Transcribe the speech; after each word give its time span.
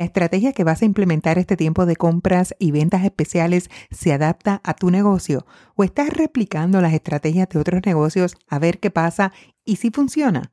La 0.00 0.06
estrategia 0.06 0.54
que 0.54 0.64
vas 0.64 0.80
a 0.80 0.86
implementar 0.86 1.36
este 1.36 1.58
tiempo 1.58 1.84
de 1.84 1.94
compras 1.94 2.54
y 2.58 2.70
ventas 2.70 3.04
especiales 3.04 3.68
se 3.90 4.14
adapta 4.14 4.62
a 4.64 4.72
tu 4.72 4.90
negocio 4.90 5.44
o 5.76 5.84
estás 5.84 6.08
replicando 6.08 6.80
las 6.80 6.94
estrategias 6.94 7.50
de 7.50 7.58
otros 7.58 7.82
negocios 7.84 8.34
a 8.48 8.58
ver 8.58 8.80
qué 8.80 8.90
pasa 8.90 9.30
y 9.62 9.76
si 9.76 9.90
funciona. 9.90 10.52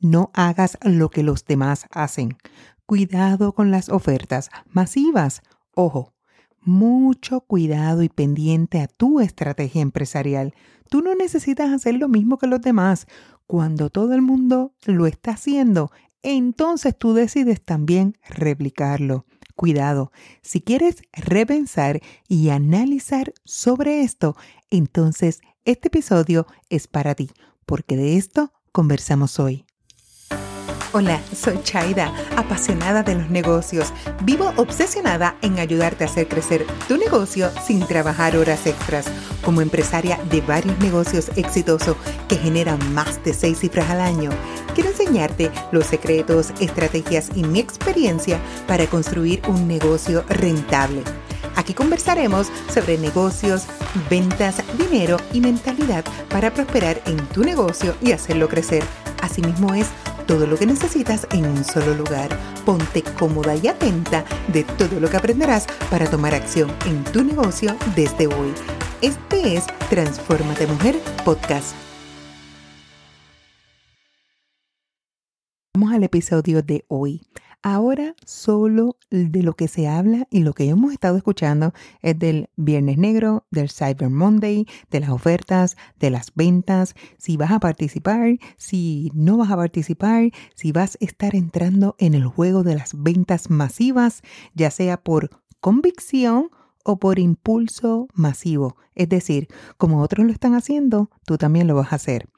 No 0.00 0.32
hagas 0.34 0.76
lo 0.82 1.08
que 1.08 1.22
los 1.22 1.44
demás 1.44 1.86
hacen. 1.92 2.36
Cuidado 2.84 3.52
con 3.54 3.70
las 3.70 3.90
ofertas 3.90 4.50
masivas. 4.66 5.42
Ojo, 5.72 6.12
mucho 6.60 7.42
cuidado 7.42 8.02
y 8.02 8.08
pendiente 8.08 8.80
a 8.80 8.88
tu 8.88 9.20
estrategia 9.20 9.82
empresarial. 9.82 10.52
Tú 10.88 11.00
no 11.00 11.14
necesitas 11.14 11.70
hacer 11.70 11.94
lo 11.94 12.08
mismo 12.08 12.38
que 12.38 12.48
los 12.48 12.60
demás. 12.60 13.06
Cuando 13.46 13.88
todo 13.88 14.14
el 14.14 14.22
mundo 14.22 14.74
lo 14.84 15.06
está 15.06 15.30
haciendo, 15.30 15.92
entonces 16.22 16.96
tú 16.96 17.14
decides 17.14 17.62
también 17.62 18.16
replicarlo. 18.28 19.26
Cuidado, 19.54 20.10
si 20.42 20.62
quieres 20.62 21.02
repensar 21.12 22.00
y 22.28 22.48
analizar 22.48 23.34
sobre 23.44 24.00
esto, 24.00 24.36
entonces 24.70 25.40
este 25.64 25.88
episodio 25.88 26.46
es 26.70 26.86
para 26.86 27.14
ti, 27.14 27.30
porque 27.66 27.96
de 27.96 28.16
esto 28.16 28.52
conversamos 28.72 29.38
hoy. 29.38 29.66
Hola, 30.92 31.20
soy 31.32 31.62
Chaida, 31.62 32.12
apasionada 32.36 33.04
de 33.04 33.14
los 33.14 33.30
negocios. 33.30 33.92
Vivo 34.24 34.52
obsesionada 34.56 35.36
en 35.40 35.60
ayudarte 35.60 36.02
a 36.02 36.08
hacer 36.08 36.26
crecer 36.26 36.66
tu 36.88 36.96
negocio 36.96 37.48
sin 37.64 37.86
trabajar 37.86 38.36
horas 38.36 38.66
extras. 38.66 39.06
Como 39.44 39.60
empresaria 39.60 40.18
de 40.30 40.40
varios 40.40 40.76
negocios 40.80 41.30
exitosos 41.36 41.96
que 42.28 42.34
generan 42.34 42.92
más 42.92 43.22
de 43.22 43.34
seis 43.34 43.60
cifras 43.60 43.88
al 43.88 44.00
año, 44.00 44.30
quiero 44.74 44.90
enseñarte 44.90 45.50
los 45.72 45.86
secretos, 45.86 46.52
estrategias 46.60 47.30
y 47.34 47.44
mi 47.44 47.60
experiencia 47.60 48.38
para 48.66 48.86
construir 48.86 49.42
un 49.48 49.68
negocio 49.68 50.24
rentable. 50.28 51.02
Aquí 51.56 51.74
conversaremos 51.74 52.48
sobre 52.72 52.96
negocios, 52.98 53.64
ventas, 54.08 54.62
dinero 54.78 55.16
y 55.32 55.40
mentalidad 55.40 56.04
para 56.28 56.52
prosperar 56.52 57.02
en 57.06 57.16
tu 57.28 57.44
negocio 57.44 57.94
y 58.00 58.12
hacerlo 58.12 58.48
crecer. 58.48 58.82
Asimismo 59.20 59.74
es 59.74 59.88
todo 60.26 60.46
lo 60.46 60.56
que 60.56 60.66
necesitas 60.66 61.26
en 61.32 61.44
un 61.44 61.64
solo 61.64 61.94
lugar. 61.94 62.28
Ponte 62.64 63.02
cómoda 63.02 63.56
y 63.56 63.68
atenta 63.68 64.24
de 64.48 64.64
todo 64.64 65.00
lo 65.00 65.10
que 65.10 65.16
aprenderás 65.16 65.66
para 65.90 66.08
tomar 66.08 66.34
acción 66.34 66.70
en 66.86 67.02
tu 67.04 67.24
negocio 67.24 67.76
desde 67.96 68.26
hoy. 68.28 68.54
Este 69.02 69.56
es 69.56 69.66
Transformate 69.88 70.66
Mujer 70.66 71.00
Podcast. 71.24 71.89
Al 75.90 76.04
episodio 76.04 76.62
de 76.62 76.84
hoy. 76.86 77.20
Ahora 77.64 78.14
solo 78.24 78.96
de 79.10 79.42
lo 79.42 79.54
que 79.54 79.66
se 79.66 79.88
habla 79.88 80.28
y 80.30 80.44
lo 80.44 80.52
que 80.52 80.68
hemos 80.68 80.92
estado 80.92 81.16
escuchando 81.16 81.72
es 82.00 82.16
del 82.16 82.48
Viernes 82.54 82.96
Negro, 82.96 83.44
del 83.50 83.70
Cyber 83.70 84.08
Monday, 84.08 84.66
de 84.92 85.00
las 85.00 85.10
ofertas, 85.10 85.76
de 85.98 86.10
las 86.10 86.32
ventas, 86.36 86.94
si 87.18 87.36
vas 87.36 87.50
a 87.50 87.58
participar, 87.58 88.38
si 88.56 89.10
no 89.14 89.36
vas 89.36 89.50
a 89.50 89.56
participar, 89.56 90.30
si 90.54 90.70
vas 90.70 90.96
a 91.00 91.04
estar 91.04 91.34
entrando 91.34 91.96
en 91.98 92.14
el 92.14 92.24
juego 92.24 92.62
de 92.62 92.76
las 92.76 92.92
ventas 92.94 93.50
masivas, 93.50 94.22
ya 94.54 94.70
sea 94.70 94.96
por 94.96 95.42
convicción 95.58 96.50
o 96.84 97.00
por 97.00 97.18
impulso 97.18 98.06
masivo. 98.14 98.76
Es 98.94 99.08
decir, 99.08 99.48
como 99.76 100.02
otros 100.02 100.24
lo 100.24 100.32
están 100.32 100.54
haciendo, 100.54 101.10
tú 101.26 101.36
también 101.36 101.66
lo 101.66 101.74
vas 101.74 101.92
a 101.92 101.96
hacer. 101.96 102.28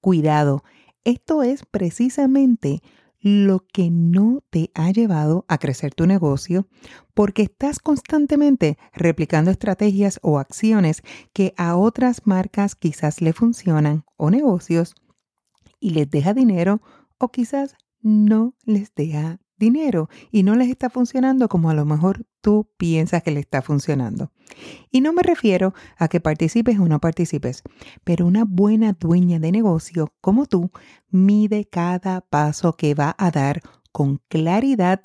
Cuidado, 0.00 0.64
esto 1.04 1.42
es 1.42 1.66
precisamente 1.66 2.80
lo 3.22 3.64
que 3.72 3.90
no 3.90 4.42
te 4.50 4.70
ha 4.74 4.90
llevado 4.90 5.44
a 5.48 5.58
crecer 5.58 5.94
tu 5.94 6.06
negocio 6.06 6.66
porque 7.14 7.42
estás 7.42 7.78
constantemente 7.78 8.78
replicando 8.92 9.50
estrategias 9.50 10.18
o 10.22 10.38
acciones 10.38 11.02
que 11.32 11.54
a 11.56 11.76
otras 11.76 12.26
marcas 12.26 12.74
quizás 12.74 13.22
le 13.22 13.32
funcionan 13.32 14.04
o 14.16 14.30
negocios 14.30 14.94
y 15.78 15.90
les 15.90 16.10
deja 16.10 16.34
dinero 16.34 16.82
o 17.18 17.28
quizás 17.28 17.76
no 18.00 18.54
les 18.64 18.92
deja 18.94 19.38
dinero 19.62 20.10
y 20.32 20.42
no 20.42 20.56
les 20.56 20.68
está 20.68 20.90
funcionando 20.90 21.48
como 21.48 21.70
a 21.70 21.74
lo 21.74 21.84
mejor 21.84 22.26
tú 22.40 22.68
piensas 22.76 23.22
que 23.22 23.30
le 23.30 23.40
está 23.40 23.62
funcionando. 23.62 24.32
Y 24.90 25.00
no 25.00 25.12
me 25.12 25.22
refiero 25.22 25.72
a 25.96 26.08
que 26.08 26.20
participes 26.20 26.78
o 26.78 26.88
no 26.88 27.00
participes, 27.00 27.62
pero 28.04 28.26
una 28.26 28.44
buena 28.44 28.92
dueña 28.92 29.38
de 29.38 29.52
negocio 29.52 30.12
como 30.20 30.46
tú 30.46 30.70
mide 31.10 31.64
cada 31.64 32.20
paso 32.22 32.76
que 32.76 32.94
va 32.94 33.14
a 33.16 33.30
dar 33.30 33.62
con 33.92 34.20
claridad 34.28 35.00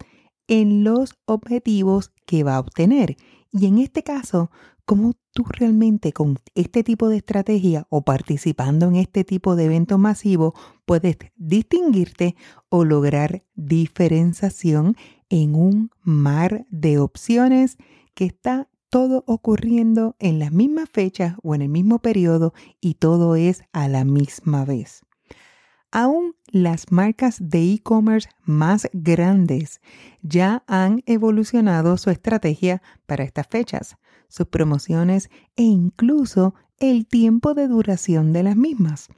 en 0.48 0.84
los 0.84 1.16
objetivos 1.26 2.12
que 2.26 2.44
va 2.44 2.56
a 2.56 2.60
obtener. 2.60 3.16
Y 3.52 3.68
en 3.68 3.78
este 3.78 4.02
caso, 4.02 4.50
cómo 4.86 5.14
tú 5.38 5.44
realmente 5.48 6.14
con 6.14 6.40
este 6.56 6.84
tipo 6.84 7.10
de 7.10 7.18
estrategia 7.18 7.86
o 7.90 8.02
participando 8.02 8.88
en 8.88 8.96
este 8.96 9.24
tipo 9.24 9.56
de 9.56 9.66
evento 9.66 10.00
masivo 10.00 10.56
puedes 10.84 11.18
distinguirte 11.36 12.36
o 12.70 12.84
lograr 12.84 13.44
diferenciación 13.54 14.96
en 15.30 15.54
un 15.54 15.92
mar 16.02 16.66
de 16.72 16.98
opciones 16.98 17.78
que 18.16 18.26
está 18.26 18.68
todo 18.90 19.24
ocurriendo 19.28 20.16
en 20.18 20.40
las 20.40 20.52
mismas 20.52 20.90
fechas 20.92 21.36
o 21.44 21.54
en 21.54 21.62
el 21.62 21.70
mismo 21.70 22.00
periodo 22.00 22.56
y 22.82 22.96
todo 22.96 23.36
es 23.36 23.62
a 23.74 23.88
la 23.88 24.06
misma 24.06 24.66
vez. 24.66 25.04
Aún 25.92 26.34
las 26.48 26.92
marcas 26.92 27.38
de 27.40 27.74
e-commerce 27.74 28.28
más 28.44 28.90
grandes 28.92 29.82
ya 30.24 30.64
han 30.66 31.04
evolucionado 31.06 31.96
su 31.98 32.10
estrategia 32.10 32.82
para 33.06 33.24
estas 33.24 33.46
fechas 33.46 33.98
sus 34.28 34.48
promociones 34.48 35.30
e 35.56 35.64
incluso 35.64 36.54
el 36.80 37.08
tiempo 37.08 37.54
de 37.54 37.68
duración 37.68 38.34
de 38.34 38.44
las 38.44 38.56
mismas. 38.56 39.10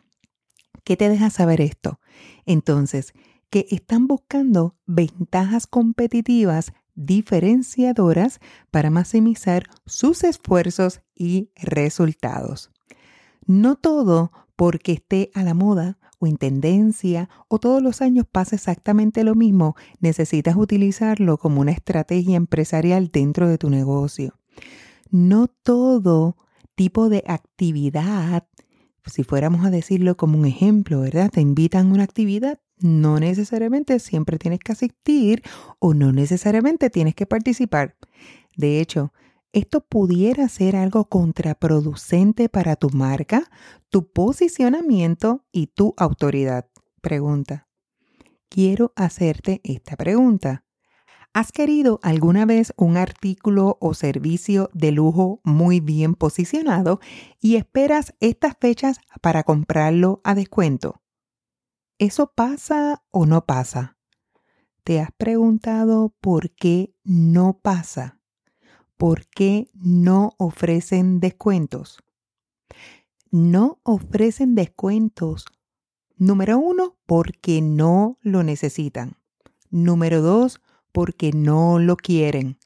¿Qué 0.83 0.97
te 0.97 1.09
deja 1.09 1.29
saber 1.29 1.61
esto? 1.61 1.99
Entonces, 2.45 3.13
que 3.49 3.67
están 3.69 4.07
buscando 4.07 4.75
ventajas 4.85 5.67
competitivas 5.67 6.73
diferenciadoras 6.95 8.39
para 8.71 8.89
maximizar 8.89 9.63
sus 9.85 10.23
esfuerzos 10.23 11.01
y 11.15 11.51
resultados. 11.55 12.71
No 13.45 13.75
todo 13.75 14.31
porque 14.55 14.93
esté 14.93 15.31
a 15.33 15.43
la 15.43 15.53
moda 15.53 15.97
o 16.19 16.27
en 16.27 16.37
tendencia 16.37 17.29
o 17.47 17.59
todos 17.59 17.81
los 17.81 18.01
años 18.01 18.25
pasa 18.29 18.55
exactamente 18.55 19.23
lo 19.23 19.33
mismo, 19.33 19.75
necesitas 19.99 20.55
utilizarlo 20.57 21.37
como 21.37 21.61
una 21.61 21.71
estrategia 21.71 22.35
empresarial 22.35 23.07
dentro 23.07 23.47
de 23.47 23.57
tu 23.57 23.69
negocio 23.69 24.39
no 25.09 25.47
todo 25.47 26.37
tipo 26.75 27.09
de 27.09 27.23
actividad, 27.27 28.47
si 29.05 29.23
fuéramos 29.23 29.65
a 29.65 29.69
decirlo 29.69 30.15
como 30.17 30.37
un 30.37 30.45
ejemplo, 30.45 31.01
¿verdad? 31.01 31.29
Te 31.31 31.41
invitan 31.41 31.87
a 31.87 31.93
una 31.93 32.03
actividad, 32.03 32.59
no 32.77 33.19
necesariamente 33.19 33.99
siempre 33.99 34.37
tienes 34.37 34.59
que 34.59 34.71
asistir 34.71 35.43
o 35.79 35.93
no 35.93 36.11
necesariamente 36.11 36.89
tienes 36.89 37.15
que 37.15 37.25
participar. 37.25 37.97
De 38.55 38.79
hecho, 38.79 39.11
esto 39.51 39.81
pudiera 39.81 40.47
ser 40.47 40.75
algo 40.75 41.05
contraproducente 41.05 42.49
para 42.49 42.75
tu 42.75 42.89
marca, 42.91 43.49
tu 43.89 44.11
posicionamiento 44.11 45.45
y 45.51 45.67
tu 45.67 45.95
autoridad. 45.97 46.69
Pregunta. 47.01 47.67
Quiero 48.47 48.93
hacerte 48.95 49.61
esta 49.63 49.95
pregunta. 49.95 50.65
¿Has 51.33 51.51
querido 51.51 51.99
alguna 52.01 52.45
vez 52.45 52.73
un 52.75 52.97
artículo 52.97 53.77
o 53.79 53.93
servicio 53.93 54.71
de 54.73 54.91
lujo 54.91 55.41
muy 55.43 55.79
bien 55.79 56.15
posicionado 56.15 56.99
y 57.39 57.55
esperas 57.55 58.15
estas 58.19 58.55
fechas 58.59 58.99
para 59.21 59.43
comprarlo 59.43 60.21
a 60.23 60.33
descuento? 60.33 61.01
¿Eso 61.99 62.31
pasa 62.33 63.03
o 63.11 63.27
no 63.27 63.45
pasa? 63.45 63.97
¿Te 64.83 64.99
has 64.99 65.11
preguntado 65.11 66.15
por 66.19 66.49
qué 66.51 66.95
no 67.03 67.59
pasa? 67.61 68.19
¿Por 68.97 69.27
qué 69.27 69.69
no 69.75 70.33
ofrecen 70.39 71.19
descuentos? 71.19 71.99
No 73.29 73.79
ofrecen 73.83 74.55
descuentos. 74.55 75.45
Número 76.17 76.57
uno, 76.57 76.97
porque 77.05 77.61
no 77.61 78.17
lo 78.21 78.41
necesitan. 78.41 79.17
Número 79.69 80.21
dos, 80.21 80.59
porque 80.91 81.31
no 81.31 81.79
lo 81.79 81.95
quieren. 81.95 82.57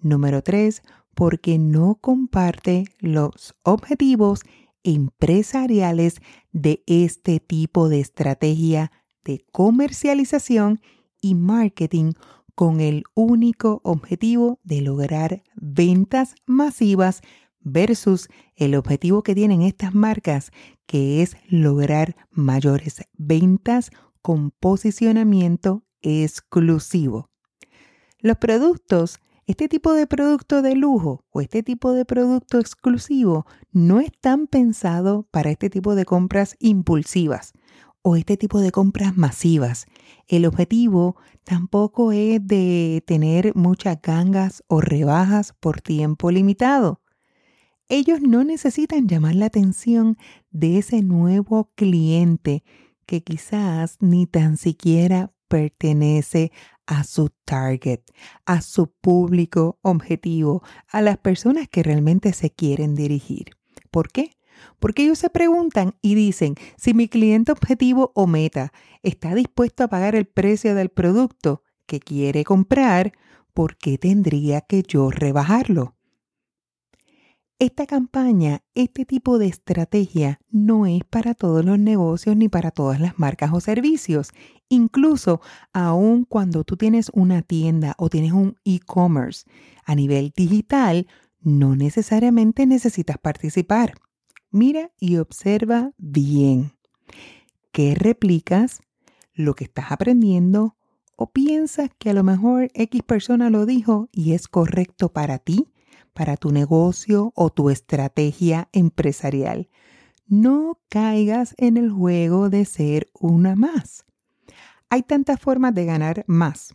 Número 0.00 0.42
tres, 0.42 0.82
porque 1.14 1.58
no 1.58 1.96
comparte 1.96 2.84
los 2.98 3.54
objetivos 3.62 4.40
empresariales 4.82 6.20
de 6.52 6.82
este 6.86 7.40
tipo 7.40 7.88
de 7.88 8.00
estrategia 8.00 8.92
de 9.24 9.44
comercialización 9.50 10.80
y 11.20 11.34
marketing 11.34 12.12
con 12.54 12.80
el 12.80 13.04
único 13.14 13.80
objetivo 13.82 14.60
de 14.62 14.82
lograr 14.82 15.42
ventas 15.56 16.34
masivas 16.46 17.22
versus 17.60 18.28
el 18.54 18.74
objetivo 18.74 19.22
que 19.22 19.34
tienen 19.34 19.62
estas 19.62 19.94
marcas, 19.94 20.52
que 20.86 21.22
es 21.22 21.36
lograr 21.48 22.14
mayores 22.30 23.02
ventas 23.14 23.90
con 24.20 24.50
posicionamiento 24.50 25.82
exclusivo. 26.02 27.30
Los 28.24 28.38
productos, 28.38 29.20
este 29.46 29.68
tipo 29.68 29.92
de 29.92 30.06
producto 30.06 30.62
de 30.62 30.74
lujo 30.74 31.26
o 31.30 31.42
este 31.42 31.62
tipo 31.62 31.92
de 31.92 32.06
producto 32.06 32.58
exclusivo 32.58 33.44
no 33.70 34.00
están 34.00 34.46
pensados 34.46 35.26
para 35.30 35.50
este 35.50 35.68
tipo 35.68 35.94
de 35.94 36.06
compras 36.06 36.56
impulsivas 36.58 37.52
o 38.00 38.16
este 38.16 38.38
tipo 38.38 38.60
de 38.60 38.72
compras 38.72 39.14
masivas. 39.18 39.84
El 40.26 40.46
objetivo 40.46 41.16
tampoco 41.44 42.12
es 42.12 42.40
de 42.46 43.04
tener 43.06 43.54
muchas 43.54 44.00
gangas 44.00 44.64
o 44.68 44.80
rebajas 44.80 45.52
por 45.60 45.82
tiempo 45.82 46.30
limitado. 46.30 47.02
Ellos 47.90 48.22
no 48.22 48.42
necesitan 48.42 49.06
llamar 49.06 49.34
la 49.34 49.46
atención 49.46 50.16
de 50.50 50.78
ese 50.78 51.02
nuevo 51.02 51.72
cliente 51.74 52.64
que 53.04 53.22
quizás 53.22 53.98
ni 54.00 54.26
tan 54.26 54.56
siquiera 54.56 55.34
pertenece 55.48 56.52
a 56.86 57.04
su 57.04 57.30
target, 57.44 58.00
a 58.44 58.60
su 58.60 58.92
público 58.92 59.78
objetivo, 59.82 60.62
a 60.88 61.02
las 61.02 61.18
personas 61.18 61.68
que 61.68 61.82
realmente 61.82 62.32
se 62.32 62.50
quieren 62.50 62.94
dirigir. 62.94 63.52
¿Por 63.90 64.10
qué? 64.10 64.32
Porque 64.78 65.04
ellos 65.04 65.18
se 65.18 65.30
preguntan 65.30 65.94
y 66.02 66.14
dicen, 66.14 66.54
si 66.76 66.94
mi 66.94 67.08
cliente 67.08 67.52
objetivo 67.52 68.12
o 68.14 68.26
meta 68.26 68.72
está 69.02 69.34
dispuesto 69.34 69.84
a 69.84 69.88
pagar 69.88 70.14
el 70.14 70.26
precio 70.26 70.74
del 70.74 70.90
producto 70.90 71.62
que 71.86 72.00
quiere 72.00 72.44
comprar, 72.44 73.12
¿por 73.52 73.76
qué 73.76 73.98
tendría 73.98 74.60
que 74.60 74.82
yo 74.82 75.10
rebajarlo? 75.10 75.94
Esta 77.60 77.86
campaña, 77.86 78.62
este 78.74 79.04
tipo 79.04 79.38
de 79.38 79.46
estrategia 79.46 80.40
no 80.50 80.86
es 80.86 81.04
para 81.04 81.34
todos 81.34 81.64
los 81.64 81.78
negocios 81.78 82.36
ni 82.36 82.48
para 82.48 82.72
todas 82.72 83.00
las 83.00 83.18
marcas 83.18 83.52
o 83.52 83.60
servicios. 83.60 84.32
Incluso 84.68 85.40
aun 85.72 86.24
cuando 86.24 86.64
tú 86.64 86.76
tienes 86.76 87.10
una 87.12 87.42
tienda 87.42 87.94
o 87.98 88.08
tienes 88.08 88.32
un 88.32 88.56
e-commerce 88.64 89.44
a 89.84 89.94
nivel 89.94 90.32
digital, 90.36 91.06
no 91.40 91.76
necesariamente 91.76 92.66
necesitas 92.66 93.18
participar. 93.18 93.94
Mira 94.50 94.90
y 94.98 95.16
observa 95.16 95.92
bien. 95.98 96.72
¿Qué 97.72 97.94
replicas? 97.94 98.80
¿Lo 99.34 99.54
que 99.54 99.64
estás 99.64 99.90
aprendiendo? 99.90 100.76
¿O 101.16 101.30
piensas 101.30 101.90
que 101.98 102.10
a 102.10 102.14
lo 102.14 102.24
mejor 102.24 102.70
X 102.74 103.02
persona 103.02 103.50
lo 103.50 103.66
dijo 103.66 104.08
y 104.12 104.32
es 104.32 104.48
correcto 104.48 105.12
para 105.12 105.38
ti? 105.38 105.68
para 106.14 106.36
tu 106.36 106.52
negocio 106.52 107.32
o 107.34 107.50
tu 107.50 107.68
estrategia 107.68 108.68
empresarial. 108.72 109.68
No 110.26 110.80
caigas 110.88 111.54
en 111.58 111.76
el 111.76 111.90
juego 111.90 112.48
de 112.48 112.64
ser 112.64 113.10
una 113.12 113.56
más. 113.56 114.06
Hay 114.90 115.02
tantas 115.02 115.40
formas 115.40 115.74
de 115.74 115.84
ganar 115.84 116.24
más, 116.26 116.74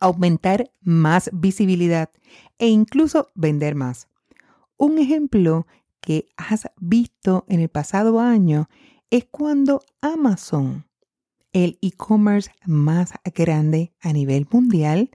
aumentar 0.00 0.70
más 0.80 1.30
visibilidad 1.32 2.10
e 2.58 2.68
incluso 2.68 3.30
vender 3.34 3.74
más. 3.74 4.08
Un 4.76 4.98
ejemplo 4.98 5.66
que 6.00 6.28
has 6.36 6.68
visto 6.78 7.44
en 7.48 7.60
el 7.60 7.68
pasado 7.68 8.20
año 8.20 8.68
es 9.10 9.24
cuando 9.24 9.82
Amazon, 10.00 10.86
el 11.52 11.78
e-commerce 11.80 12.50
más 12.64 13.12
grande 13.34 13.94
a 14.00 14.12
nivel 14.12 14.46
mundial, 14.50 15.10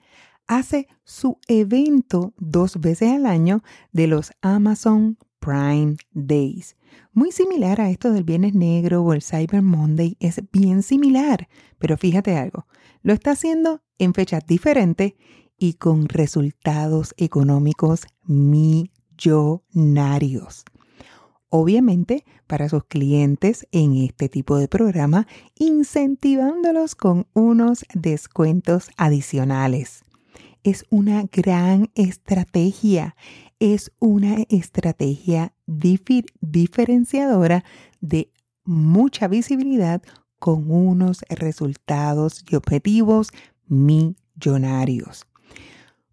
hace 0.48 0.88
su 1.04 1.40
evento 1.48 2.34
dos 2.38 2.80
veces 2.82 3.12
al 3.12 3.26
año 3.26 3.64
de 3.92 4.08
los 4.08 4.32
Amazon 4.42 5.18
Prime 5.40 5.96
Days. 6.12 6.76
Muy 7.14 7.34
similar 7.34 7.82
a 7.82 7.90
esto 7.90 8.14
del 8.14 8.24
Viernes 8.24 8.54
Negro 8.54 9.04
o 9.04 9.12
el 9.12 9.22
Cyber 9.22 9.62
Monday, 9.62 10.16
es 10.22 10.42
bien 10.54 10.82
similar, 10.82 11.50
pero 11.78 11.98
fíjate 11.98 12.38
algo, 12.38 12.68
lo 13.04 13.12
está 13.12 13.32
haciendo 13.32 13.82
en 13.98 14.14
fechas 14.14 14.48
diferentes 14.48 15.16
y 15.58 15.74
con 15.74 16.08
resultados 16.08 17.14
económicos 17.18 18.04
millonarios. 18.24 20.64
Obviamente 21.50 22.24
para 22.48 22.70
sus 22.70 22.86
clientes 22.86 23.68
en 23.74 23.98
este 23.98 24.30
tipo 24.30 24.58
de 24.58 24.70
programa, 24.70 25.28
incentivándolos 25.56 26.96
con 26.96 27.28
unos 27.34 27.84
descuentos 27.94 28.90
adicionales 28.96 30.06
es 30.64 30.86
una 30.90 31.26
gran 31.32 31.90
estrategia. 31.96 33.16
Es 33.62 33.92
una 34.00 34.38
estrategia 34.50 35.54
diferenciadora 35.68 37.64
de 38.00 38.32
mucha 38.64 39.28
visibilidad 39.28 40.02
con 40.40 40.72
unos 40.72 41.22
resultados 41.30 42.44
y 42.50 42.56
objetivos 42.56 43.28
millonarios. 43.68 45.28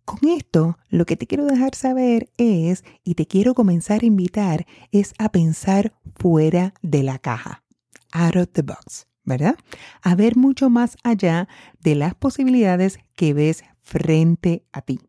Con 0.04 0.28
esto, 0.28 0.76
lo 0.90 1.06
que 1.06 1.16
te 1.16 1.26
quiero 1.26 1.46
dejar 1.46 1.74
saber 1.74 2.30
es, 2.36 2.84
y 3.02 3.14
te 3.14 3.26
quiero 3.26 3.54
comenzar 3.54 4.02
a 4.02 4.06
invitar, 4.06 4.66
es 4.92 5.14
a 5.16 5.32
pensar 5.32 5.94
fuera 6.16 6.74
de 6.82 7.02
la 7.02 7.18
caja, 7.18 7.64
out 8.12 8.36
of 8.36 8.48
the 8.52 8.60
box, 8.60 9.06
¿verdad? 9.24 9.56
A 10.02 10.14
ver 10.16 10.36
mucho 10.36 10.68
más 10.68 10.98
allá 11.02 11.48
de 11.80 11.94
las 11.94 12.14
posibilidades 12.14 12.98
que 13.16 13.32
ves 13.32 13.64
frente 13.82 14.66
a 14.70 14.82
ti 14.82 15.00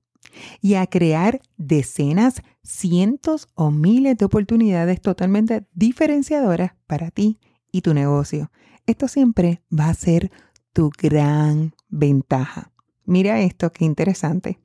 y 0.61 0.75
a 0.75 0.87
crear 0.87 1.41
decenas, 1.57 2.41
cientos 2.63 3.47
o 3.55 3.71
miles 3.71 4.17
de 4.17 4.25
oportunidades 4.25 5.01
totalmente 5.01 5.65
diferenciadoras 5.73 6.73
para 6.87 7.11
ti 7.11 7.39
y 7.71 7.81
tu 7.81 7.93
negocio. 7.93 8.51
Esto 8.85 9.07
siempre 9.07 9.61
va 9.71 9.89
a 9.89 9.93
ser 9.93 10.31
tu 10.73 10.91
gran 10.97 11.73
ventaja. 11.89 12.71
Mira 13.05 13.41
esto, 13.41 13.71
qué 13.71 13.85
interesante. 13.85 14.59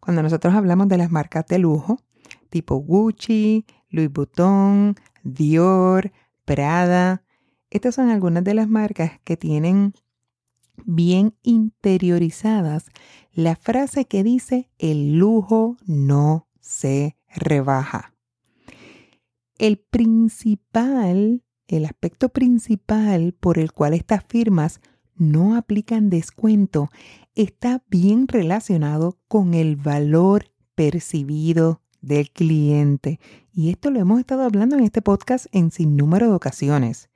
Cuando 0.00 0.22
nosotros 0.22 0.54
hablamos 0.54 0.88
de 0.88 0.96
las 0.96 1.10
marcas 1.10 1.46
de 1.46 1.58
lujo, 1.58 1.98
tipo 2.48 2.76
Gucci, 2.76 3.66
Louis 3.90 4.10
Vuitton, 4.12 4.94
Dior, 5.22 6.12
Prada, 6.44 7.22
estas 7.70 7.94
son 7.94 8.08
algunas 8.08 8.42
de 8.42 8.54
las 8.54 8.68
marcas 8.68 9.20
que 9.22 9.36
tienen 9.36 9.94
bien 10.86 11.34
interiorizadas 11.42 12.86
la 13.32 13.56
frase 13.56 14.06
que 14.06 14.22
dice 14.22 14.70
el 14.78 15.18
lujo 15.18 15.76
no 15.86 16.48
se 16.60 17.16
rebaja. 17.34 18.14
El 19.58 19.78
principal, 19.78 21.42
el 21.68 21.84
aspecto 21.84 22.30
principal 22.30 23.34
por 23.38 23.58
el 23.58 23.72
cual 23.72 23.94
estas 23.94 24.24
firmas 24.24 24.80
no 25.16 25.54
aplican 25.54 26.08
descuento 26.08 26.90
está 27.34 27.82
bien 27.88 28.26
relacionado 28.26 29.18
con 29.28 29.54
el 29.54 29.76
valor 29.76 30.46
percibido 30.74 31.82
del 32.00 32.30
cliente. 32.30 33.20
Y 33.52 33.70
esto 33.70 33.90
lo 33.90 34.00
hemos 34.00 34.20
estado 34.20 34.42
hablando 34.42 34.76
en 34.76 34.84
este 34.84 35.02
podcast 35.02 35.46
en 35.52 35.70
sin 35.70 35.96
número 35.96 36.28
de 36.28 36.34
ocasiones. 36.34 37.10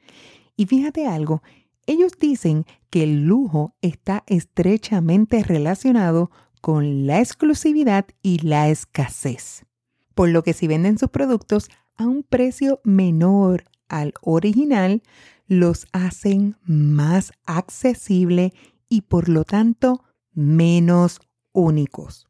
Y 0.57 0.67
fíjate 0.67 1.07
algo, 1.07 1.43
ellos 1.87 2.13
dicen 2.19 2.65
que 2.91 3.03
el 3.03 3.25
lujo 3.25 3.75
está 3.81 4.25
estrechamente 4.27 5.43
relacionado 5.43 6.31
con 6.61 7.07
la 7.07 7.21
exclusividad 7.21 8.07
y 8.23 8.39
la 8.39 8.69
escasez, 8.69 9.67
por 10.15 10.31
lo 10.31 10.43
que 10.43 10.53
si 10.55 10.67
venden 10.67 10.99
sus 10.99 11.11
productos 11.11 11.69
a 11.97 12.07
un 12.07 12.23
precio 12.23 12.81
menor 12.85 13.65
al 13.89 14.15
original, 14.23 15.03
los 15.47 15.87
hacen 15.93 16.57
más 16.65 17.33
accesible 17.45 18.55
y 18.89 19.03
por 19.03 19.29
lo 19.29 19.45
tanto 19.45 20.03
menos 20.33 21.21
únicos. 21.53 22.29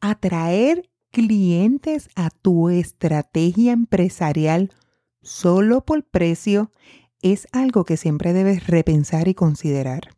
Atraer 0.00 0.90
clientes 1.10 2.08
a 2.14 2.30
tu 2.30 2.68
estrategia 2.70 3.72
empresarial 3.72 4.70
solo 5.22 5.84
por 5.84 6.04
precio 6.04 6.72
es 7.24 7.48
algo 7.52 7.86
que 7.86 7.96
siempre 7.96 8.34
debes 8.34 8.66
repensar 8.66 9.28
y 9.28 9.34
considerar. 9.34 10.10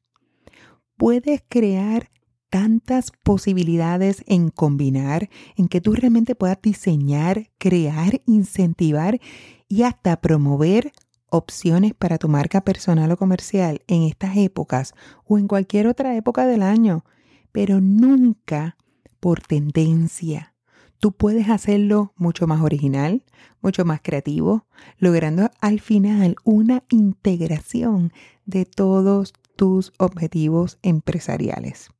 Puedes 0.97 1.41
crear 1.49 2.11
tantas 2.51 3.13
posibilidades 3.23 4.25
en 4.27 4.51
combinar, 4.51 5.31
en 5.57 5.69
que 5.69 5.81
tú 5.81 5.93
realmente 5.93 6.35
puedas 6.35 6.61
diseñar, 6.61 7.53
crear, 7.59 8.23
incentivar 8.27 9.21
y 9.69 9.85
hasta 9.85 10.21
promover 10.21 10.91
opciones 11.31 11.95
para 11.95 12.19
tu 12.19 12.29
marca 12.29 12.63
personal 12.63 13.13
o 13.13 13.17
comercial 13.17 13.83
en 13.87 14.03
estas 14.03 14.37
épocas 14.37 14.93
o 15.25 15.39
en 15.39 15.47
cualquier 15.47 15.87
otra 15.87 16.17
época 16.17 16.45
del 16.45 16.63
año, 16.63 17.05
pero 17.53 17.81
nunca 17.81 18.77
por 19.21 19.41
tendencia, 19.43 20.56
tú 20.99 21.13
puedes 21.13 21.49
hacerlo 21.49 22.13
mucho 22.17 22.47
más 22.47 22.63
original, 22.63 23.25
mucho 23.61 23.85
más 23.85 24.01
creativo, 24.03 24.67
logrando 24.99 25.51
al 25.61 25.81
final 25.81 26.37
una 26.45 26.85
integración 26.91 28.13
de 28.45 28.65
todos 28.65 29.33
tus 29.57 29.93
objetivos 29.99 30.79
empresariales. 30.83 31.91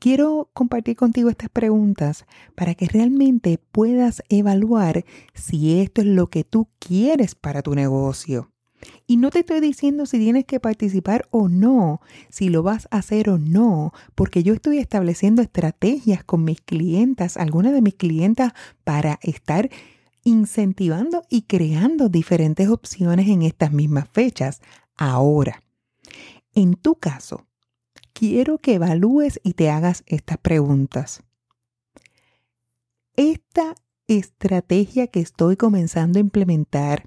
Quiero 0.00 0.48
compartir 0.52 0.96
contigo 0.96 1.28
estas 1.28 1.50
preguntas 1.50 2.24
para 2.54 2.74
que 2.74 2.86
realmente 2.86 3.58
puedas 3.72 4.22
evaluar 4.28 5.04
si 5.34 5.80
esto 5.80 6.02
es 6.02 6.06
lo 6.06 6.28
que 6.28 6.44
tú 6.44 6.68
quieres 6.78 7.34
para 7.34 7.62
tu 7.62 7.74
negocio. 7.74 8.52
Y 9.06 9.16
no 9.16 9.30
te 9.30 9.40
estoy 9.40 9.60
diciendo 9.60 10.06
si 10.06 10.18
tienes 10.18 10.44
que 10.44 10.60
participar 10.60 11.26
o 11.30 11.48
no, 11.48 12.00
si 12.28 12.48
lo 12.48 12.62
vas 12.62 12.88
a 12.90 12.98
hacer 12.98 13.30
o 13.30 13.38
no, 13.38 13.92
porque 14.14 14.42
yo 14.42 14.54
estoy 14.54 14.78
estableciendo 14.78 15.42
estrategias 15.42 16.24
con 16.24 16.44
mis 16.44 16.60
clientas, 16.60 17.36
algunas 17.36 17.72
de 17.72 17.82
mis 17.82 17.94
clientas, 17.94 18.52
para 18.84 19.18
estar 19.22 19.70
incentivando 20.24 21.22
y 21.28 21.42
creando 21.42 22.08
diferentes 22.08 22.68
opciones 22.68 23.28
en 23.28 23.42
estas 23.42 23.72
mismas 23.72 24.08
fechas. 24.10 24.60
Ahora, 24.96 25.62
en 26.54 26.74
tu 26.74 26.96
caso, 26.96 27.46
quiero 28.12 28.58
que 28.58 28.74
evalúes 28.74 29.40
y 29.42 29.54
te 29.54 29.70
hagas 29.70 30.02
estas 30.06 30.38
preguntas. 30.38 31.22
Esta 33.16 33.74
estrategia 34.06 35.06
que 35.06 35.20
estoy 35.20 35.56
comenzando 35.56 36.18
a 36.18 36.20
implementar, 36.20 37.04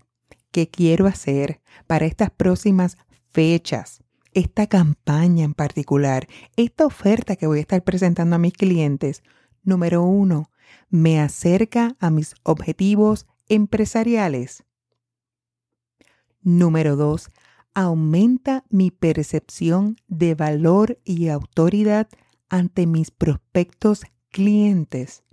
que 0.52 0.70
quiero 0.70 1.08
hacer 1.08 1.62
para 1.88 2.06
estas 2.06 2.30
próximas 2.30 2.98
fechas, 3.32 4.04
esta 4.34 4.68
campaña 4.68 5.44
en 5.44 5.54
particular, 5.54 6.28
esta 6.56 6.86
oferta 6.86 7.36
que 7.36 7.48
voy 7.48 7.60
a 7.60 7.62
estar 7.62 7.84
presentando 7.84 8.36
a 8.36 8.40
mis 8.40 8.54
clientes, 8.54 9.24
número 9.64 10.04
uno, 10.04 10.50
me 10.90 11.20
acerca 11.20 11.96
a 12.00 12.10
mis 12.10 12.36
objetivos 12.44 13.26
empresariales. 13.48 14.64
Número 16.42 16.96
dos, 16.96 17.30
aumenta 17.74 18.64
mi 18.70 18.92
percepción 18.92 19.98
de 20.08 20.36
valor 20.36 21.00
y 21.06 21.30
autoridad 21.30 22.08
ante 22.50 22.86
mis 22.86 23.12
prospectos 23.12 24.04
clientes. 24.30 25.24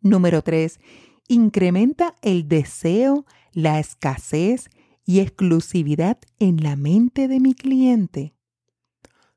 Número 0.00 0.42
3. 0.42 0.80
Incrementa 1.28 2.16
el 2.22 2.48
deseo, 2.48 3.26
la 3.52 3.78
escasez 3.78 4.68
y 5.04 5.20
exclusividad 5.20 6.18
en 6.38 6.62
la 6.62 6.76
mente 6.76 7.28
de 7.28 7.40
mi 7.40 7.54
cliente. 7.54 8.34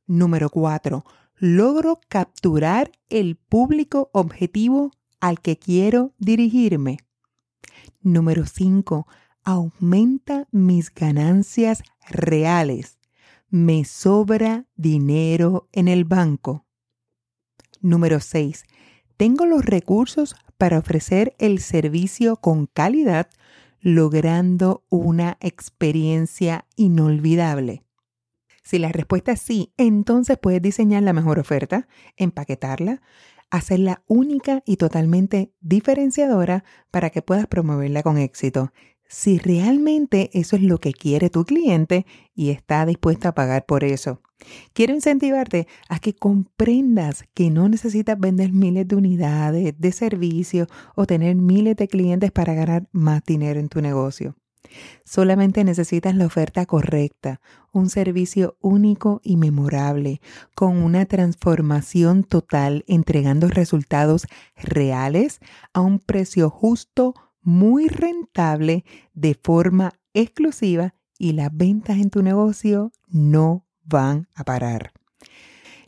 Número 0.05 0.49
4. 0.49 1.03
Logro 1.37 1.99
capturar 2.09 2.91
el 3.09 3.35
público 3.35 4.09
objetivo 4.13 4.91
al 5.19 5.39
que 5.39 5.57
quiero 5.57 6.13
dirigirme. 6.17 6.97
Número 8.01 8.45
5 8.45 9.07
aumenta 9.43 10.47
mis 10.51 10.93
ganancias 10.93 11.83
reales. 12.09 12.99
Me 13.49 13.85
sobra 13.85 14.65
dinero 14.75 15.69
en 15.71 15.87
el 15.87 16.05
banco. 16.05 16.65
Número 17.81 18.19
6. 18.19 18.63
Tengo 19.17 19.45
los 19.45 19.65
recursos 19.65 20.35
para 20.57 20.79
ofrecer 20.79 21.35
el 21.39 21.59
servicio 21.59 22.37
con 22.37 22.65
calidad, 22.67 23.29
logrando 23.83 24.85
una 24.89 25.37
experiencia 25.41 26.65
inolvidable. 26.75 27.83
Si 28.63 28.79
la 28.79 28.91
respuesta 28.91 29.33
es 29.33 29.41
sí, 29.41 29.73
entonces 29.77 30.37
puedes 30.41 30.61
diseñar 30.61 31.03
la 31.03 31.13
mejor 31.13 31.37
oferta, 31.37 31.87
empaquetarla, 32.15 33.01
hacerla 33.51 34.01
única 34.07 34.63
y 34.65 34.77
totalmente 34.77 35.51
diferenciadora 35.59 36.63
para 36.89 37.09
que 37.09 37.21
puedas 37.21 37.45
promoverla 37.45 38.01
con 38.01 38.17
éxito 38.17 38.71
si 39.13 39.37
realmente 39.37 40.31
eso 40.33 40.55
es 40.55 40.63
lo 40.63 40.79
que 40.79 40.91
quiere 40.91 41.29
tu 41.29 41.45
cliente 41.45 42.07
y 42.33 42.49
está 42.49 42.83
dispuesto 42.83 43.27
a 43.27 43.35
pagar 43.35 43.63
por 43.67 43.83
eso. 43.83 44.23
Quiero 44.73 44.93
incentivarte 44.93 45.67
a 45.89 45.99
que 45.99 46.13
comprendas 46.13 47.25
que 47.33 47.49
no 47.49 47.69
necesitas 47.69 48.19
vender 48.19 48.51
miles 48.53 48.87
de 48.87 48.95
unidades 48.95 49.75
de 49.77 49.91
servicio 49.91 50.67
o 50.95 51.05
tener 51.05 51.35
miles 51.35 51.75
de 51.75 51.87
clientes 51.87 52.31
para 52.31 52.53
ganar 52.53 52.87
más 52.91 53.23
dinero 53.23 53.59
en 53.59 53.69
tu 53.69 53.81
negocio. 53.81 54.35
Solamente 55.03 55.63
necesitas 55.63 56.15
la 56.15 56.25
oferta 56.25 56.65
correcta, 56.65 57.41
un 57.71 57.89
servicio 57.89 58.57
único 58.61 59.19
y 59.23 59.35
memorable, 59.37 60.21
con 60.55 60.77
una 60.77 61.05
transformación 61.05 62.23
total, 62.23 62.83
entregando 62.87 63.47
resultados 63.47 64.27
reales 64.55 65.39
a 65.73 65.81
un 65.81 65.99
precio 65.99 66.49
justo, 66.49 67.13
muy 67.41 67.87
rentable 67.87 68.85
de 69.13 69.37
forma 69.41 69.93
exclusiva 70.13 70.95
y 71.17 71.33
las 71.33 71.55
ventas 71.55 71.97
en 71.97 72.09
tu 72.09 72.23
negocio 72.23 72.91
no 73.07 73.62
van 73.85 74.27
a 74.35 74.43
parar. 74.43 74.91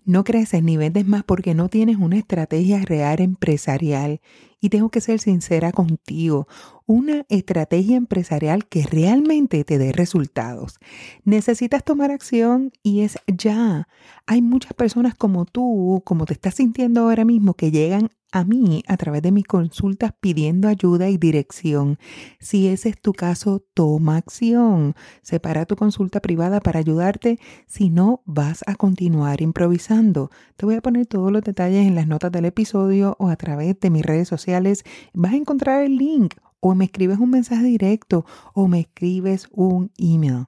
No 0.05 0.23
creces 0.23 0.61
ni 0.61 0.77
vendes 0.77 1.07
más 1.07 1.23
porque 1.23 1.55
no 1.55 1.67
tienes 1.67 1.97
una 1.97 2.17
estrategia 2.17 2.79
real 2.85 3.21
empresarial. 3.21 4.21
Y 4.61 4.69
tengo 4.69 4.89
que 4.89 5.01
ser 5.01 5.19
sincera 5.19 5.71
contigo, 5.71 6.47
una 6.85 7.25
estrategia 7.29 7.97
empresarial 7.97 8.67
que 8.67 8.83
realmente 8.83 9.63
te 9.63 9.77
dé 9.79 9.91
resultados. 9.91 10.79
Necesitas 11.23 11.83
tomar 11.83 12.11
acción 12.11 12.71
y 12.83 13.01
es 13.01 13.17
ya. 13.27 13.87
Hay 14.27 14.41
muchas 14.43 14.73
personas 14.73 15.15
como 15.15 15.45
tú, 15.45 16.01
como 16.05 16.25
te 16.25 16.33
estás 16.33 16.55
sintiendo 16.55 17.01
ahora 17.01 17.25
mismo, 17.25 17.55
que 17.55 17.71
llegan 17.71 18.11
a 18.35 18.43
mí 18.43 18.83
a 18.87 18.97
través 18.97 19.21
de 19.21 19.31
mis 19.31 19.45
consultas 19.45 20.11
pidiendo 20.19 20.67
ayuda 20.67 21.09
y 21.09 21.17
dirección. 21.17 21.97
Si 22.37 22.67
ese 22.67 22.89
es 22.89 23.01
tu 23.01 23.13
caso, 23.13 23.63
toma 23.73 24.17
acción. 24.17 24.93
Separa 25.21 25.65
tu 25.65 25.77
consulta 25.77 26.19
privada 26.19 26.59
para 26.59 26.79
ayudarte. 26.79 27.39
Si 27.65 27.89
no, 27.89 28.23
vas 28.25 28.65
a 28.67 28.75
continuar 28.75 29.41
improvisando. 29.41 30.31
Te 30.57 30.65
voy 30.65 30.75
a 30.75 30.81
poner 30.81 31.05
todos 31.05 31.31
los 31.31 31.43
detalles 31.43 31.87
en 31.87 31.95
las 31.95 32.07
notas 32.07 32.29
del 32.29 32.43
episodio 32.43 33.15
o 33.19 33.29
a 33.29 33.37
través 33.37 33.79
de 33.79 33.89
mis 33.89 34.05
redes 34.05 34.27
sociales. 34.27 34.83
Vas 35.13 35.31
a 35.31 35.37
encontrar 35.37 35.85
el 35.85 35.95
link 35.95 36.33
o 36.59 36.75
me 36.75 36.85
escribes 36.85 37.19
un 37.19 37.29
mensaje 37.29 37.63
directo 37.63 38.25
o 38.53 38.67
me 38.67 38.81
escribes 38.81 39.47
un 39.51 39.93
email. 39.97 40.47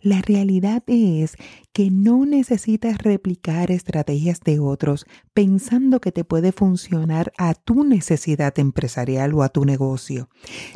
La 0.00 0.20
realidad 0.22 0.82
es 0.86 1.36
que 1.72 1.90
no 1.90 2.24
necesitas 2.24 2.98
replicar 2.98 3.70
estrategias 3.70 4.40
de 4.40 4.60
otros 4.60 5.06
pensando 5.32 6.00
que 6.00 6.12
te 6.12 6.24
puede 6.24 6.52
funcionar 6.52 7.32
a 7.36 7.54
tu 7.54 7.84
necesidad 7.84 8.58
empresarial 8.58 9.34
o 9.34 9.42
a 9.42 9.48
tu 9.48 9.64
negocio. 9.64 10.28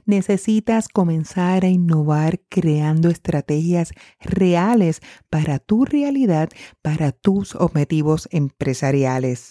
Necesitas 0.07 0.89
comenzar 0.89 1.65
a 1.65 1.69
innovar 1.69 2.41
creando 2.49 3.11
estrategias 3.11 3.93
reales 4.21 5.01
para 5.31 5.59
tu 5.59 5.85
realidad, 5.85 6.49
para 6.83 7.13
tus 7.13 7.55
objetivos 7.55 8.29
empresariales. 8.33 9.51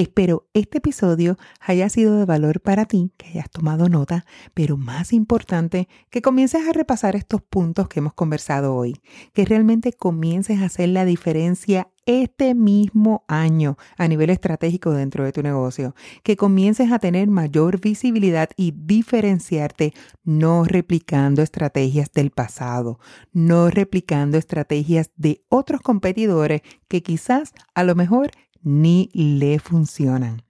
Espero 0.00 0.48
este 0.54 0.78
episodio 0.78 1.36
haya 1.60 1.86
sido 1.90 2.16
de 2.16 2.24
valor 2.24 2.62
para 2.62 2.86
ti, 2.86 3.12
que 3.18 3.28
hayas 3.28 3.50
tomado 3.50 3.90
nota, 3.90 4.24
pero 4.54 4.78
más 4.78 5.12
importante, 5.12 5.88
que 6.08 6.22
comiences 6.22 6.66
a 6.66 6.72
repasar 6.72 7.16
estos 7.16 7.42
puntos 7.42 7.86
que 7.86 8.00
hemos 8.00 8.14
conversado 8.14 8.74
hoy, 8.74 8.98
que 9.34 9.44
realmente 9.44 9.92
comiences 9.92 10.60
a 10.60 10.64
hacer 10.64 10.88
la 10.88 11.04
diferencia 11.04 11.90
este 12.06 12.54
mismo 12.54 13.26
año 13.28 13.76
a 13.98 14.08
nivel 14.08 14.30
estratégico 14.30 14.90
dentro 14.92 15.22
de 15.22 15.32
tu 15.32 15.42
negocio, 15.42 15.94
que 16.22 16.34
comiences 16.34 16.92
a 16.92 16.98
tener 16.98 17.28
mayor 17.28 17.78
visibilidad 17.78 18.48
y 18.56 18.72
diferenciarte 18.74 19.92
no 20.24 20.64
replicando 20.64 21.42
estrategias 21.42 22.10
del 22.12 22.30
pasado, 22.30 22.98
no 23.34 23.68
replicando 23.68 24.38
estrategias 24.38 25.10
de 25.16 25.44
otros 25.50 25.82
competidores 25.82 26.62
que 26.88 27.02
quizás 27.02 27.52
a 27.74 27.84
lo 27.84 27.94
mejor 27.94 28.30
ni 28.62 29.10
le 29.12 29.58
funcionan. 29.58 30.42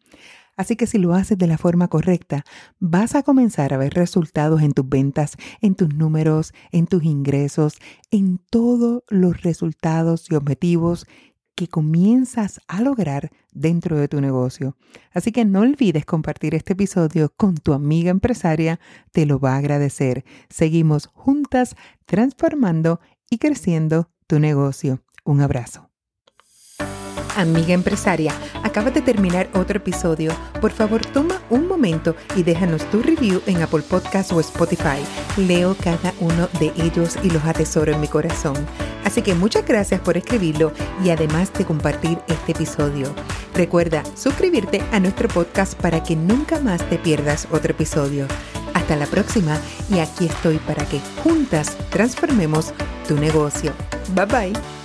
Así 0.57 0.77
que 0.77 0.87
si 0.87 0.99
lo 0.99 1.15
haces 1.15 1.39
de 1.39 1.47
la 1.47 1.57
forma 1.57 1.89
correcta, 1.89 2.45
vas 2.79 3.15
a 3.15 3.23
comenzar 3.23 3.73
a 3.73 3.79
ver 3.79 3.95
resultados 3.95 4.61
en 4.61 4.73
tus 4.73 4.87
ventas, 4.87 5.37
en 5.63 5.75
tus 5.75 5.95
números, 5.95 6.53
en 6.71 6.87
tus 6.87 7.03
ingresos, 7.03 7.79
en 8.11 8.39
todos 8.51 9.03
los 9.09 9.43
resultados 9.43 10.31
y 10.31 10.35
objetivos 10.35 11.07
que 11.55 11.69
comienzas 11.69 12.61
a 12.69 12.83
lograr 12.83 13.31
dentro 13.53 13.99
de 13.99 14.09
tu 14.09 14.21
negocio. 14.21 14.77
Así 15.13 15.33
que 15.33 15.45
no 15.45 15.61
olvides 15.61 16.05
compartir 16.05 16.55
este 16.55 16.75
episodio 16.75 17.33
con 17.37 17.55
tu 17.55 17.73
amiga 17.73 18.11
empresaria, 18.11 18.81
te 19.13 19.27
lo 19.27 19.39
va 19.41 19.55
a 19.55 19.59
agradecer. 19.59 20.25
Seguimos 20.49 21.07
juntas 21.07 21.75
transformando 22.07 23.01
y 23.31 23.39
creciendo 23.39 24.11
tu 24.27 24.39
negocio. 24.39 25.03
Un 25.25 25.41
abrazo. 25.41 25.90
Amiga 27.37 27.73
empresaria, 27.73 28.33
acabas 28.65 28.93
de 28.93 29.03
terminar 29.03 29.49
otro 29.55 29.79
episodio. 29.79 30.33
Por 30.61 30.73
favor, 30.73 31.05
toma 31.07 31.41
un 31.49 31.69
momento 31.69 32.17
y 32.37 32.43
déjanos 32.43 32.85
tu 32.91 33.03
review 33.03 33.41
en 33.47 33.63
Apple 33.63 33.83
Podcast 33.83 34.33
o 34.33 34.41
Spotify. 34.41 34.99
Leo 35.37 35.77
cada 35.83 36.13
uno 36.21 36.49
de 36.59 36.73
ellos 36.77 37.17
y 37.23 37.31
los 37.31 37.45
atesoro 37.45 37.93
en 37.93 38.01
mi 38.01 38.09
corazón. 38.09 38.57
Así 39.05 39.23
que 39.23 39.35
muchas 39.35 39.65
gracias 39.65 40.01
por 40.01 40.17
escribirlo 40.17 40.73
y 41.05 41.11
además 41.11 41.53
de 41.53 41.65
compartir 41.65 42.19
este 42.29 42.53
episodio. 42.53 43.15
Recuerda 43.55 44.03
suscribirte 44.15 44.83
a 44.93 45.01
nuestro 45.01 45.29
podcast 45.29 45.75
para 45.81 46.03
que 46.03 46.17
nunca 46.17 46.61
más 46.61 46.83
te 46.89 46.99
pierdas 46.99 47.47
otro 47.51 47.73
episodio. 47.73 48.27
Hasta 48.75 48.97
la 48.97 49.07
próxima 49.07 49.59
y 49.89 49.99
aquí 50.01 50.27
estoy 50.27 50.59
para 50.59 50.85
que 50.87 51.01
juntas 51.23 51.77
transformemos 51.91 52.73
tu 53.07 53.17
negocio. 53.17 53.73
Bye 54.15 54.27
bye. 54.27 54.80